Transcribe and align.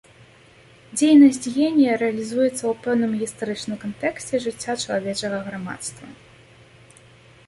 Дзейнасць 0.95 1.51
генія 1.57 1.93
рэалізуецца 2.03 2.49
ў 2.51 2.71
пэўным 2.85 3.11
гістарычным 3.21 3.77
кантэксце 3.83 4.35
жыцця 4.47 4.73
чалавечага 4.87 5.37
грамадства. 5.51 6.07